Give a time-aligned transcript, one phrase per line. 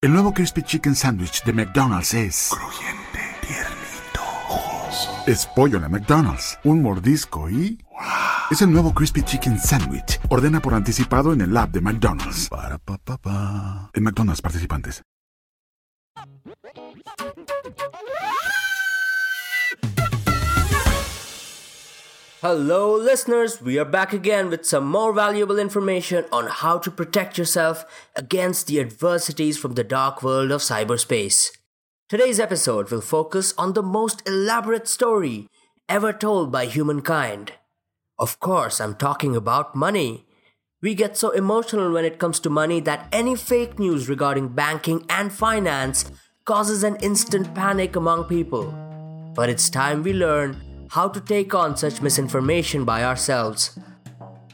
[0.00, 2.50] El nuevo Crispy Chicken Sandwich de McDonald's es...
[2.52, 5.10] Crujiente, tiernito, jugoso.
[5.26, 6.56] Es pollo de McDonald's.
[6.62, 7.84] Un mordisco y...
[8.48, 10.20] Es el nuevo Crispy Chicken Sandwich.
[10.28, 12.48] Ordena por anticipado en el app de McDonald's.
[12.48, 13.90] Para pa pa pa.
[13.92, 15.02] En McDonald's participantes.
[22.40, 23.60] Hello, listeners.
[23.60, 27.84] We are back again with some more valuable information on how to protect yourself
[28.14, 31.50] against the adversities from the dark world of cyberspace.
[32.08, 35.48] Today's episode will focus on the most elaborate story
[35.88, 37.54] ever told by humankind.
[38.20, 40.24] Of course, I'm talking about money.
[40.80, 45.04] We get so emotional when it comes to money that any fake news regarding banking
[45.08, 46.12] and finance
[46.44, 48.72] causes an instant panic among people.
[49.34, 53.78] But it's time we learn how to take on such misinformation by ourselves.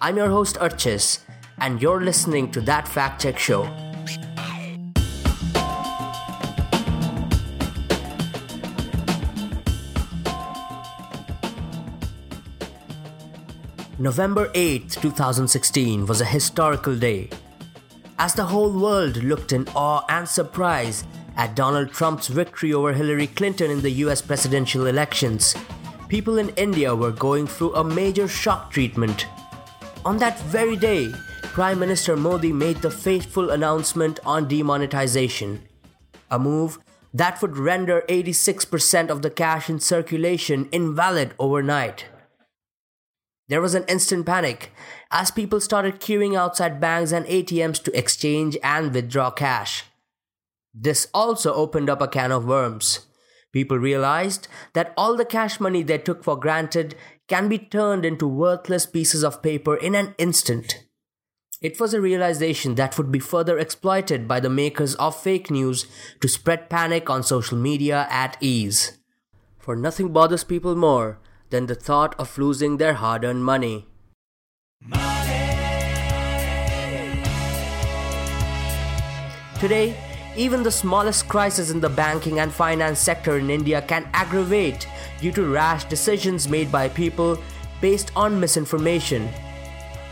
[0.00, 1.20] I'm your host Archis,
[1.58, 3.62] and you're listening to That Fact Check Show.
[13.96, 17.30] November 8, 2016 was a historical day.
[18.18, 21.04] As the whole world looked in awe and surprise
[21.36, 25.54] at Donald Trump's victory over Hillary Clinton in the US presidential elections,
[26.08, 29.26] people in India were going through a major shock treatment.
[30.04, 35.62] On that very day, Prime Minister Modi made the fateful announcement on demonetization,
[36.30, 36.78] a move
[37.12, 42.06] that would render 86% of the cash in circulation invalid overnight.
[43.48, 44.72] There was an instant panic
[45.10, 49.84] as people started queuing outside banks and ATMs to exchange and withdraw cash.
[50.74, 53.03] This also opened up a can of worms.
[53.54, 56.96] People realized that all the cash money they took for granted
[57.28, 60.84] can be turned into worthless pieces of paper in an instant.
[61.62, 65.86] It was a realization that would be further exploited by the makers of fake news
[66.20, 68.98] to spread panic on social media at ease.
[69.60, 73.86] For nothing bothers people more than the thought of losing their hard earned money.
[79.60, 79.96] Today,
[80.36, 84.86] even the smallest crisis in the banking and finance sector in India can aggravate
[85.20, 87.38] due to rash decisions made by people
[87.80, 89.28] based on misinformation.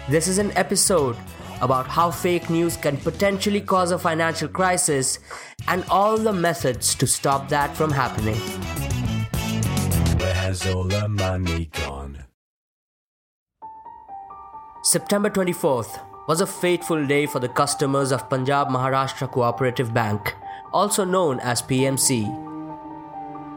[0.09, 1.16] This is an episode
[1.61, 5.19] about how fake news can potentially cause a financial crisis
[5.69, 8.37] and all the methods to stop that from happening.
[10.19, 12.25] Where has all the money gone?
[14.82, 20.37] September 24th was a fateful day for the customers of Punjab Maharashtra Cooperative Bank,
[20.72, 22.27] also known as PMC.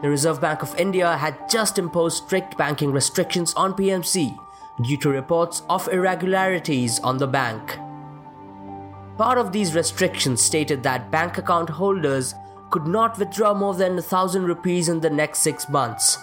[0.02, 4.36] The Reserve Bank of India had just imposed strict banking restrictions on PMC
[4.82, 7.78] due to reports of irregularities on the bank.
[9.16, 12.34] Part of these restrictions stated that bank account holders
[12.70, 16.18] could not withdraw more than 1000 rupees in the next 6 months.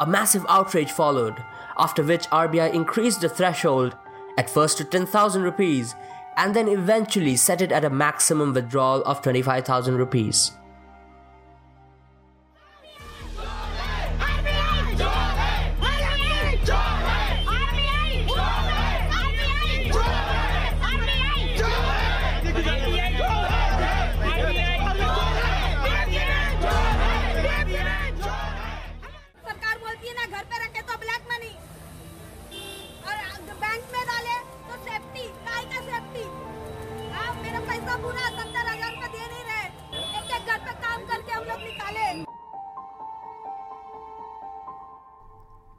[0.00, 1.44] A massive outrage followed,
[1.76, 3.96] after which RBI increased the threshold
[4.36, 5.94] at first to 10,000 rupees
[6.36, 10.52] and then eventually set it at a maximum withdrawal of 25,000 rupees.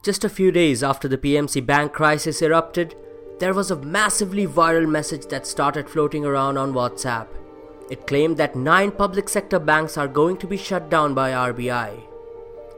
[0.05, 2.93] Just a few days after the PMC bank crisis erupted,
[3.39, 7.25] there was a massively viral message that started floating around on WhatsApp.
[7.89, 12.03] It claimed that nine public sector banks are going to be shut down by RBI.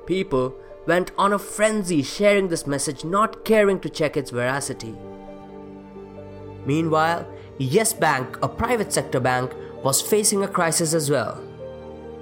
[0.06, 0.56] People
[0.86, 4.96] went on a frenzy sharing this message, not caring to check its veracity.
[6.66, 7.28] Meanwhile,
[7.58, 9.52] Yes Bank, a private sector bank,
[9.84, 11.44] was facing a crisis as well.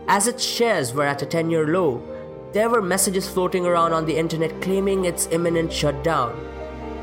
[0.08, 2.15] As its shares were at a 10 year low,
[2.56, 6.34] there were messages floating around on the internet claiming its imminent shutdown.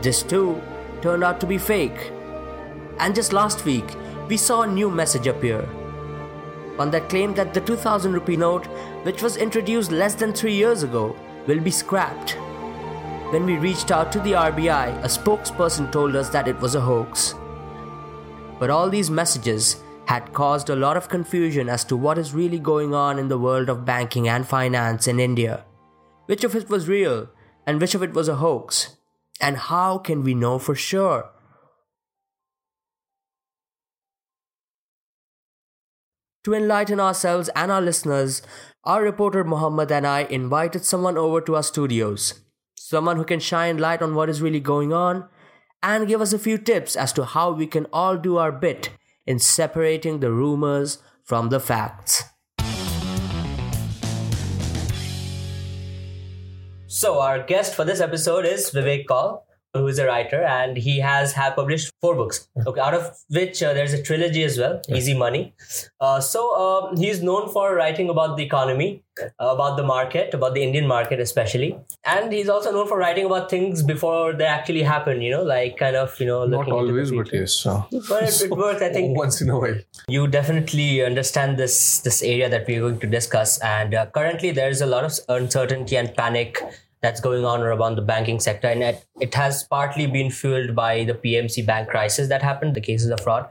[0.01, 0.63] This too
[1.03, 2.11] turned out to be fake.
[2.99, 3.85] And just last week,
[4.31, 5.61] we saw a new message appear.
[6.77, 8.65] One that claimed that the 2000 rupee note,
[9.03, 11.15] which was introduced less than three years ago,
[11.47, 12.31] will be scrapped.
[13.31, 16.81] When we reached out to the RBI, a spokesperson told us that it was a
[16.81, 17.35] hoax.
[18.59, 22.59] But all these messages had caused a lot of confusion as to what is really
[22.59, 25.65] going on in the world of banking and finance in India.
[26.27, 27.29] Which of it was real
[27.67, 28.97] and which of it was a hoax?
[29.41, 31.31] And how can we know for sure?
[36.45, 38.43] To enlighten ourselves and our listeners,
[38.85, 42.41] our reporter Muhammad and I invited someone over to our studios.
[42.75, 45.29] Someone who can shine light on what is really going on
[45.83, 48.91] and give us a few tips as to how we can all do our bit
[49.27, 52.25] in separating the rumors from the facts.
[56.87, 60.99] So, our guest for this episode is Vivek Kaul who is a writer, and he
[61.01, 62.49] has have published four books.
[62.67, 65.55] Okay, out of which uh, there's a trilogy as well, Easy Money.
[66.01, 70.55] Uh, so uh, he's known for writing about the economy, uh, about the market, about
[70.55, 74.83] the Indian market especially, and he's also known for writing about things before they actually
[74.83, 75.23] happen.
[75.23, 77.65] You know, like kind of you know Not looking into the always, but yes.
[77.65, 79.17] Uh, But it, it works, I think.
[79.17, 79.79] once in a while.
[80.09, 84.69] You definitely understand this this area that we're going to discuss, and uh, currently there
[84.69, 86.63] is a lot of uncertainty and panic
[87.03, 91.05] that's going on around the banking sector, and it, it has partly been fueled by
[91.05, 93.49] the PMC bank crisis that happened, the cases of fraud,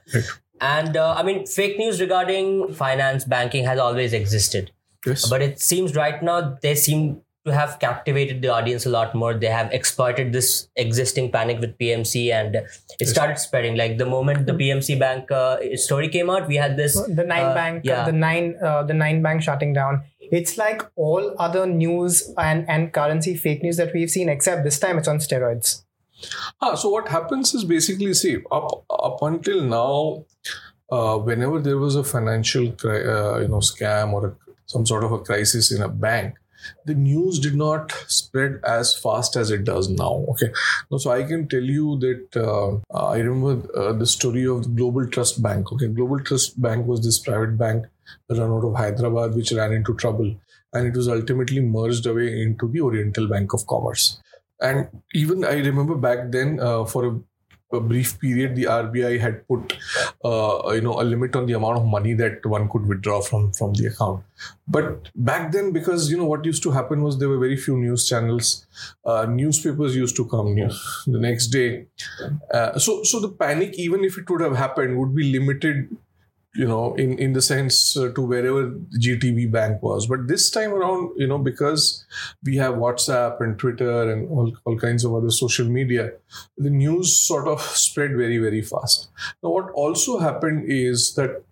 [0.62, 4.72] and uh, I mean fake news regarding finance banking has always existed,
[5.06, 5.28] Yes.
[5.30, 9.34] but it seems right now they seem to have captivated the audience a lot more.
[9.34, 12.56] They have exploited this existing panic with PMC, and
[13.00, 13.76] it started spreading.
[13.76, 17.46] Like the moment the PMC bank uh, story came out, we had this the nine
[17.46, 18.06] uh, bank yeah.
[18.06, 22.94] the nine uh, the nine bank shutting down it's like all other news and and
[22.94, 25.84] currency fake news that we've seen except this time it's on steroids.
[26.62, 30.26] Ah, so what happens is basically, see, up up until now,
[30.92, 34.36] uh, whenever there was a financial, uh, you know, scam or a,
[34.66, 36.36] some sort of a crisis in a bank,
[36.86, 40.26] the news did not spread as fast as it does now.
[40.30, 40.52] Okay,
[40.98, 45.08] so I can tell you that uh, I remember uh, the story of the Global
[45.08, 45.72] Trust Bank.
[45.72, 47.86] Okay, Global Trust Bank was this private bank
[48.30, 50.36] run out of Hyderabad, which ran into trouble,
[50.74, 54.22] and it was ultimately merged away into the Oriental Bank of Commerce.
[54.60, 57.20] And even I remember back then, uh, for a,
[57.74, 59.78] a brief period, the RBI had put,
[60.24, 63.52] uh, you know, a limit on the amount of money that one could withdraw from
[63.54, 64.24] from the account.
[64.68, 67.78] But back then, because you know what used to happen was there were very few
[67.78, 68.66] news channels,
[69.06, 71.88] uh, newspapers used to come news the next day.
[72.54, 75.90] Uh, so, so the panic, even if it would have happened, would be limited
[76.54, 78.70] you know in in the sense uh, to wherever
[79.00, 80.08] gtb bank was.
[80.08, 82.06] But this time around you know because
[82.44, 86.12] we have whatsapp and twitter and all, all kinds of other social media
[86.58, 89.10] the news sort of spread very very fast.
[89.42, 91.44] Now what also happened is that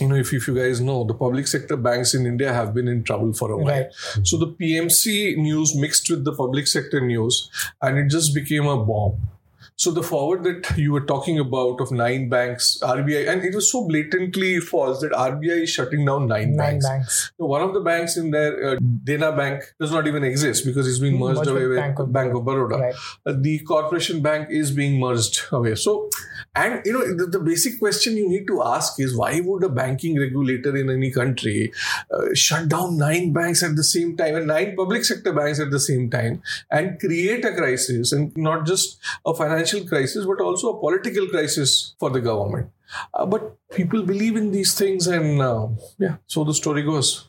[0.00, 2.88] you know if, if you guys know the public sector banks in india have been
[2.88, 3.66] in trouble for a while.
[3.66, 3.86] Right.
[4.24, 7.50] So the pmc news mixed with the public sector news
[7.82, 9.28] and it just became a bomb
[9.76, 13.70] so the forward that you were talking about of nine banks, RBI, and it was
[13.70, 16.86] so blatantly false that RBI is shutting down nine, nine banks.
[16.86, 20.64] banks So one of the banks in there, uh, Dena Bank, does not even exist
[20.64, 22.78] because it's being merged Merged away with Bank Bank of of, Baroda.
[22.78, 22.94] right
[23.26, 25.74] Uh, the Corporation Bank is being merged away.
[25.74, 26.08] So,
[26.54, 29.68] and you know, the, the basic question you need to ask is why would a
[29.68, 31.72] banking regulator in any country
[32.12, 35.72] uh, shut down nine banks at the same time and nine public sector banks at
[35.72, 40.76] the same time and create a crisis and not just a financial crisis but also
[40.76, 42.70] a political crisis for the government?
[43.12, 45.68] Uh, but people believe in these things, and uh,
[45.98, 47.28] yeah, so the story goes.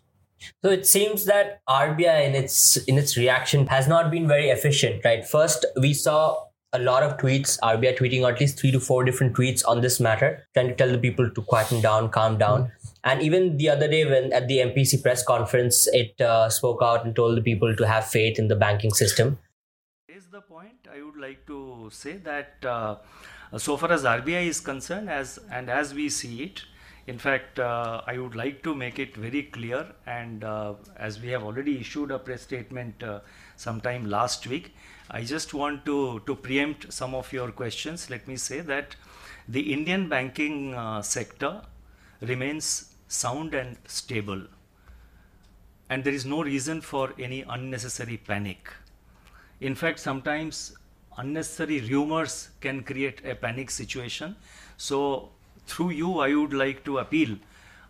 [0.63, 5.03] So it seems that RBI in its in its reaction has not been very efficient,
[5.03, 5.25] right?
[5.25, 6.37] First, we saw
[6.73, 9.99] a lot of tweets, RBI tweeting at least three to four different tweets on this
[9.99, 12.71] matter, trying to tell the people to quieten down, calm down.
[13.03, 17.05] And even the other day, when at the MPC press conference, it uh, spoke out
[17.05, 19.37] and told the people to have faith in the banking system.
[20.15, 22.95] Raise the point, I would like to say that uh,
[23.57, 26.63] so far as RBI is concerned, as and as we see it,
[27.07, 31.29] in fact, uh, I would like to make it very clear, and uh, as we
[31.29, 33.19] have already issued a press statement uh,
[33.57, 34.73] sometime last week,
[35.11, 38.09] I just want to to preempt some of your questions.
[38.09, 38.95] Let me say that
[39.49, 41.53] the Indian banking uh, sector
[42.21, 42.71] remains
[43.09, 44.47] sound and stable,
[45.89, 48.75] and there is no reason for any unnecessary panic.
[49.61, 50.75] In fact, sometimes
[51.17, 54.35] unnecessary rumors can create a panic situation.
[54.77, 55.29] So,
[55.67, 57.37] through you, I would like to appeal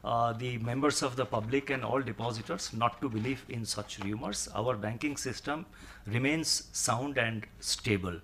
[0.03, 4.47] uh, the members of the public and all depositors not to believe in such rumors.
[4.55, 5.65] Our banking system
[6.05, 8.19] remains sound and stable.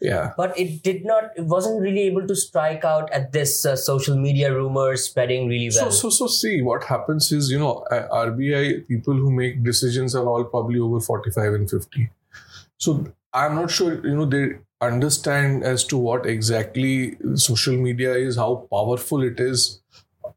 [0.00, 0.32] Yeah.
[0.36, 4.16] But it did not, it wasn't really able to strike out at this uh, social
[4.16, 5.92] media rumors spreading really well.
[5.92, 10.14] So, so, so, see, what happens is, you know, uh, RBI people who make decisions
[10.14, 12.10] are all probably over 45 and 50.
[12.80, 18.36] So, I'm not sure, you know, they understand as to what exactly social media is,
[18.36, 19.80] how powerful it is,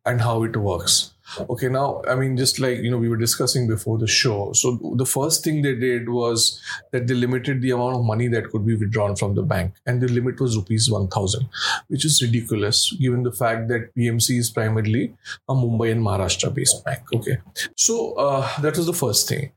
[0.05, 1.13] and how it works.
[1.49, 4.51] Okay, now, I mean, just like, you know, we were discussing before the show.
[4.53, 8.49] So the first thing they did was that they limited the amount of money that
[8.51, 9.73] could be withdrawn from the bank.
[9.85, 11.47] And the limit was rupees 1000,
[11.87, 15.15] which is ridiculous given the fact that PMC is primarily
[15.47, 17.01] a Mumbai and Maharashtra based bank.
[17.13, 17.37] Okay.
[17.75, 19.51] So uh, that was the first thing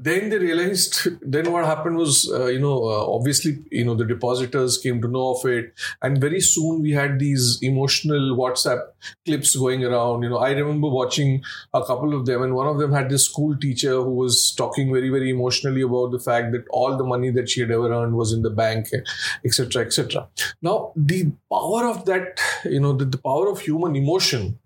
[0.00, 4.04] then they realized then what happened was uh, you know uh, obviously you know the
[4.04, 5.72] depositors came to know of it.
[6.02, 8.80] And very soon we had these emotional whatsapp
[9.24, 10.22] clips going around.
[10.22, 11.42] You know i remember watching
[11.74, 14.92] a couple of them and one of them had this school teacher who was talking
[14.92, 18.14] very very emotionally about the fact that all the money that she had ever earned
[18.14, 18.88] was in the bank
[19.44, 20.26] etc etc
[20.62, 24.58] now the power of that you know the, the power of human emotion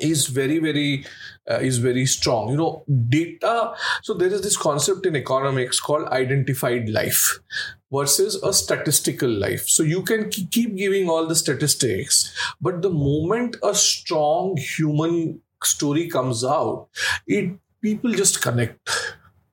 [0.00, 1.04] is very very
[1.50, 2.50] uh, is very strong.
[2.50, 7.38] You know data so there is this concept in economics called identified life
[7.92, 9.68] versus a statistical life.
[9.68, 16.08] So you can keep giving all the statistics but the moment a strong human story
[16.08, 16.88] comes out
[17.26, 17.50] it
[17.80, 18.90] people just connect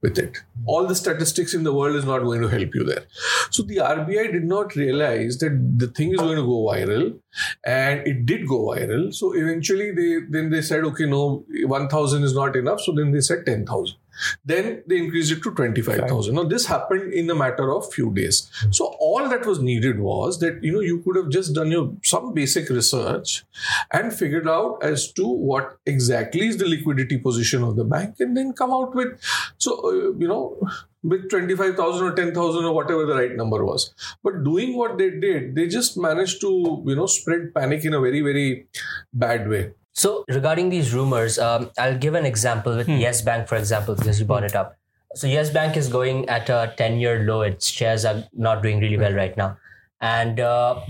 [0.04, 0.38] with it.
[0.66, 3.06] All the statistics in the world is not going to help you there.
[3.50, 7.18] So the RBI did not realize that the thing is going to go viral,
[7.66, 9.14] and it did go viral.
[9.14, 12.82] So eventually, they then they said, okay, no, one thousand is not enough.
[12.82, 13.98] So then they said ten thousand.
[14.46, 16.36] Then they increased it to 25,000.
[16.36, 18.50] Now, this happened in a matter of few days.
[18.72, 21.94] So, all that was needed was that, you know, you could have just done your
[22.04, 23.44] some basic research
[23.92, 28.36] and figured out as to what exactly is the liquidity position of the bank and
[28.38, 29.20] then come out with,
[29.58, 30.58] so, uh, you know,
[31.04, 33.94] with 25,000 or 10,000 or whatever the right number was.
[34.24, 38.00] But doing what they did, they just managed to, you know, spread panic in a
[38.00, 38.68] very, very
[39.14, 39.74] bad way.
[39.94, 42.98] So regarding these rumors, um, I'll give an example with hmm.
[42.98, 44.76] Yes Bank, for example, because you brought it up.
[45.16, 47.42] So Yes Bank is going at a 10-year low.
[47.42, 49.58] Its shares are not doing really well right now,
[50.02, 50.82] and uh,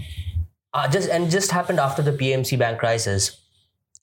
[0.73, 3.39] uh, just and just happened after the PMC bank crisis.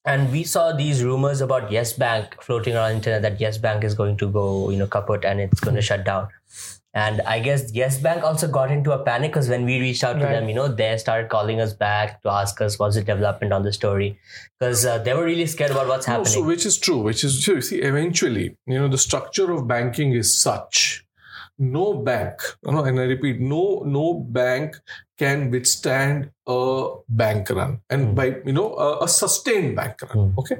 [0.04, 3.94] And we saw these rumors about Yes Bank floating around internet that Yes Bank is
[3.94, 6.28] going to go, you know, kaput and it's going to shut down.
[6.92, 10.14] And I guess Yes Bank also got into a panic because when we reached out
[10.14, 10.32] to right.
[10.32, 13.62] them, you know, they started calling us back to ask us what's the development on
[13.62, 14.18] the story
[14.58, 16.24] because uh, they were really scared about what's happening.
[16.24, 17.60] No, so which is true, which is true.
[17.60, 21.04] See, eventually, you know, the structure of banking is such.
[21.58, 24.80] No bank, you know, and I repeat, no no bank
[25.20, 26.60] can withstand a
[27.08, 28.14] bank run and mm.
[28.14, 30.38] by you know a, a sustained bank run mm.
[30.38, 30.56] okay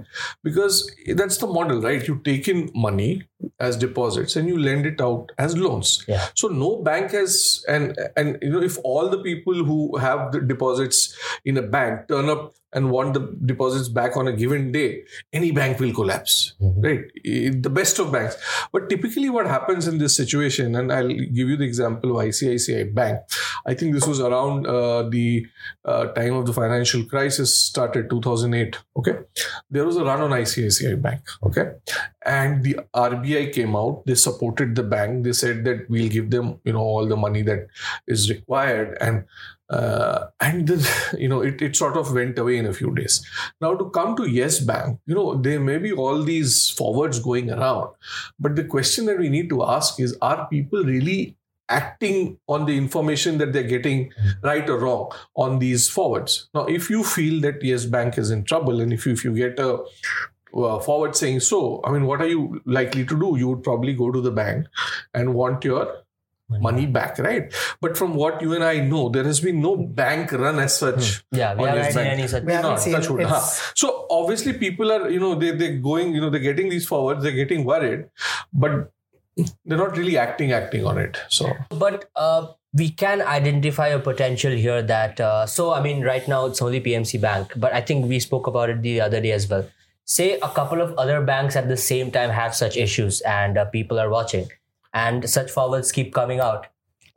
[0.49, 0.77] because
[1.21, 3.11] that's the model right you take in money
[3.59, 6.29] as deposits and you lend it out as loans yeah.
[6.35, 10.41] so no bank has and and you know if all the people who have the
[10.53, 15.03] deposits in a bank turn up and want the deposits back on a given day,
[15.33, 16.81] any bank will collapse, mm-hmm.
[16.81, 17.63] right?
[17.63, 18.37] The best of banks.
[18.73, 22.95] But typically, what happens in this situation, and I'll give you the example of ICICI
[22.95, 23.21] Bank.
[23.67, 25.47] I think this was around uh, the
[25.85, 28.79] uh, time of the financial crisis started 2008.
[28.97, 29.19] Okay,
[29.71, 31.23] there was a run on ICICI Bank.
[31.43, 31.73] Okay,
[32.25, 34.03] and the RBI came out.
[34.07, 35.25] They supported the bank.
[35.25, 37.69] They said that we'll give them, you know, all the money that
[38.07, 39.25] is required, and
[39.71, 40.81] uh, and then,
[41.19, 43.25] you know it, it sort of went away in a few days
[43.61, 47.51] now to come to yes bank you know there may be all these forwards going
[47.51, 47.89] around
[48.39, 51.37] but the question that we need to ask is are people really
[51.71, 54.13] acting on the information that they're getting
[54.43, 56.51] right or wrong on these forwards.
[56.55, 59.35] Now, if you feel that yes, bank is in trouble, and if you, if you
[59.35, 59.79] get a
[60.53, 63.37] uh, forward saying so, I mean, what are you likely to do?
[63.39, 64.67] You would probably go to the bank
[65.15, 66.03] and want your
[66.49, 67.55] money, money back, right?
[67.81, 71.23] But from what you and I know, there has been no bank run as such.
[71.31, 71.37] Hmm.
[71.39, 72.43] Yeah, we haven't seen any such.
[72.45, 73.41] We haven't seen such huh.
[73.75, 77.23] So obviously, people are you know they they're going you know they're getting these forwards,
[77.23, 78.07] they're getting worried,
[78.53, 78.93] but
[79.65, 81.53] they're not really acting acting on it so.
[81.71, 86.47] But uh, we can identify a potential here that uh, so i mean right now
[86.47, 89.49] it's only pmc bank but i think we spoke about it the other day as
[89.49, 89.69] well.
[90.05, 93.65] Say a couple of other banks at the same time have such issues and uh,
[93.67, 94.49] people are watching
[94.93, 96.67] and such forwards keep coming out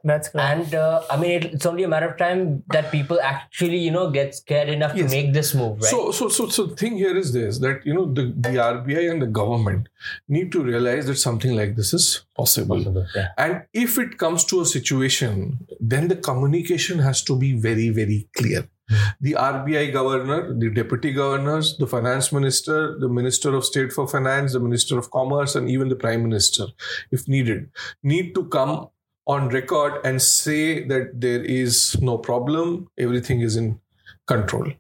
[0.04, 0.66] that's correct.
[0.66, 3.92] And uh, I mean, it, it's only a matter of time that people actually, you
[3.92, 5.10] know, get scared enough yes.
[5.10, 5.90] to make this move, right?
[5.90, 9.10] So, so, so, so the thing here is this: that you know, the, the RBI
[9.10, 9.88] and the government
[10.28, 12.78] need to realize that something like this is possible.
[12.78, 13.30] possible yeah.
[13.38, 18.28] And if it comes to a situation, then the communication has to be very, very
[18.36, 18.68] clear.
[19.22, 24.54] The RBI governor, the deputy governors, the finance minister, the minister of state for finance,
[24.54, 26.66] the minister of commerce, and even the prime minister,
[27.10, 27.70] if needed,
[28.04, 28.90] need to come
[29.26, 33.80] on record and say that there is no problem, everything is in
[34.26, 34.72] control.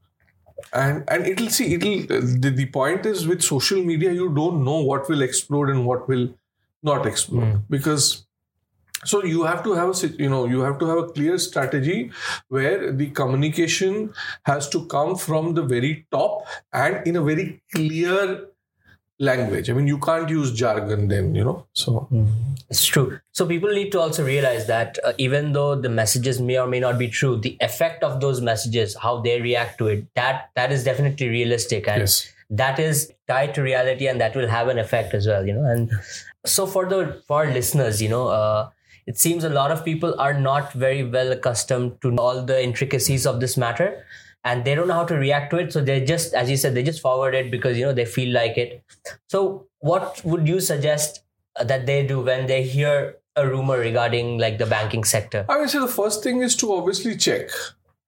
[0.71, 4.79] And and it'll see it'll the, the point is with social media you don't know
[4.81, 6.29] what will explode and what will
[6.81, 7.61] not explode mm.
[7.69, 8.25] because
[9.05, 12.11] so you have to have a you know you have to have a clear strategy
[12.47, 14.13] where the communication
[14.45, 18.47] has to come from the very top and in a very clear
[19.19, 19.69] language.
[19.69, 21.65] I mean, you can't use jargon then, you know.
[21.73, 22.07] So
[22.69, 23.19] It's true.
[23.31, 26.79] So people need to also realize that uh, even though the messages may or may
[26.79, 30.71] not be true, the effect of those messages, how they react to it, that that
[30.71, 32.31] is definitely realistic and Yes.
[32.49, 35.63] that is tied to reality and that will have an effect as well, you know.
[35.65, 35.91] And
[36.45, 38.69] so for the for our listeners, you know, uh,
[39.05, 43.25] it seems a lot of people are not very well accustomed to all the intricacies
[43.25, 44.05] of this matter
[44.43, 46.73] and they don't know how to react to it so they just as you said
[46.75, 48.83] they just forward it because you know they feel like it
[49.29, 51.23] so what would you suggest
[51.63, 55.67] that they do when they hear a rumor regarding like the banking sector I mean,
[55.67, 57.49] so the first thing is to obviously check.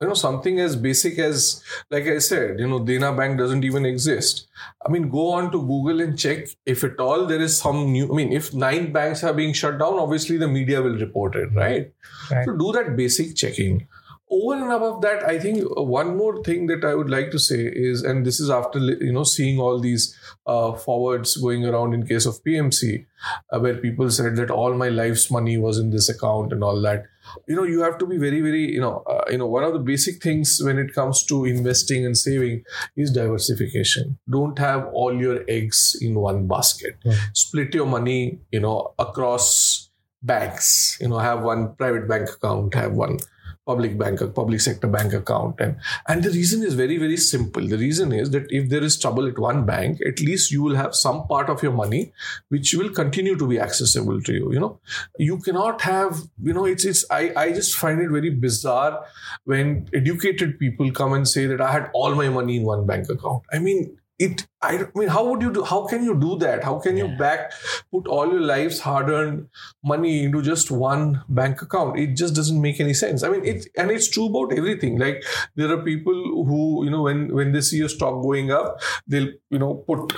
[0.02, 3.86] You know, something as basic as, like I said, you know, Dena Bank doesn't even
[3.86, 4.48] exist.
[4.86, 8.12] I mean, go on to Google and check if at all there is some new.
[8.12, 11.50] I mean, if nine banks are being shut down, obviously the media will report it,
[11.54, 11.94] right?
[12.30, 12.46] Right.
[12.46, 13.88] So do that basic checking.
[14.36, 17.40] Over and above that, I think uh, one more thing that I would like to
[17.40, 20.16] say is, and this is after you know seeing all these
[20.46, 23.06] uh, forwards going around in case of PMC,
[23.52, 26.82] uh, where people said that all my life's money was in this account and all
[26.82, 27.06] that.
[27.48, 29.74] You know, you have to be very, very, you know, uh, you know, one of
[29.74, 32.64] the basic things when it comes to investing and saving
[32.96, 34.18] is diversification.
[34.30, 36.98] Don't have all your eggs in one basket.
[37.34, 39.90] Split your money, you know, across
[40.22, 40.98] banks.
[41.00, 43.20] You know, have one private bank account, have one
[43.66, 45.60] public bank public sector bank account.
[45.60, 47.68] And and the reason is very very simple.
[47.68, 50.76] The reason is that if there is trouble at one bank at least you will
[50.76, 52.14] have some part of your money
[52.50, 54.80] which will continue to be accessible to you you know.
[55.18, 59.06] You cannot have you know it's it's i i just find it very bizarre
[59.46, 63.10] when educated people come and say that i had all my money in one bank
[63.10, 63.44] account.
[63.52, 66.64] I mean it i mean how would you do how can you do that?
[66.64, 67.52] How can you back
[67.92, 69.48] put all your life's hard-earned
[69.84, 72.00] money into just one bank account?
[72.00, 73.24] It just doesn't make any sense.
[73.24, 74.98] I mean it and it's true about everything.
[75.00, 75.24] Like
[75.56, 79.32] there are people who you know when when they see a stock going up they'll
[79.50, 80.14] you know put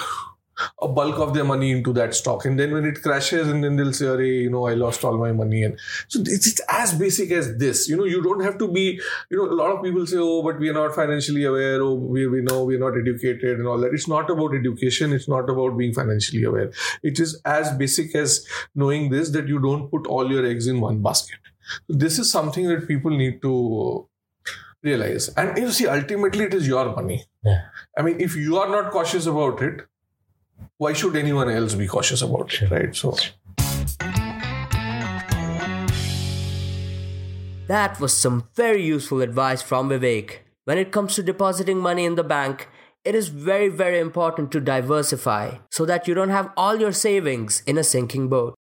[0.82, 2.46] a bulk of their money into that stock.
[2.46, 5.18] And then when it crashes and then they'll say hey you know i lost all
[5.18, 5.64] my money.
[5.64, 7.88] And so it's, it's as basic as this.
[7.88, 9.00] You know you don't have to be
[9.30, 11.82] you know a lot of people say oh but we are not financially aware.
[11.82, 13.94] Oh we, we know we're not educated and all that.
[13.94, 15.14] It's not about education.
[15.14, 16.72] It's not about being financially aware.
[17.04, 18.46] It is as basic as
[18.76, 21.40] knowing this that you don't put all your eggs in one basket.
[21.90, 24.08] This is something that people need to
[24.84, 25.30] realize.
[25.30, 27.26] And you see ultimately it is your money.
[27.44, 27.62] Yeah.
[27.98, 29.86] i mean if you are not cautious about it
[30.78, 33.16] why should anyone else be cautious about it right so
[37.68, 40.38] That was some very useful advice from Vivek.
[40.64, 42.70] When it comes to depositing money in the bank,
[43.04, 47.64] it is very, very important to diversify so that you don't have all your savings
[47.68, 48.56] in a sinking boat.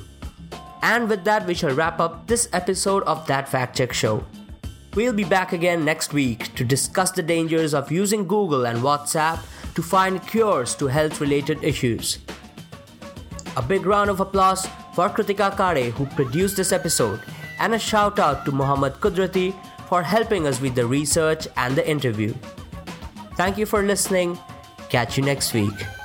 [0.84, 4.24] And with that, we shall wrap up this episode of That Fact Check Show.
[4.94, 9.42] We'll be back again next week to discuss the dangers of using Google and WhatsApp
[9.76, 12.20] to find cures to health related issues.
[13.58, 17.22] A big round of applause for Kritika Kare, who produced this episode,
[17.60, 19.54] and a shout out to Mohammad Kudrati
[19.88, 22.34] for helping us with the research and the interview.
[23.36, 24.40] Thank you for listening.
[24.90, 26.05] Catch you next week.